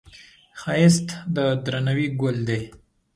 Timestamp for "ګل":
2.19-2.37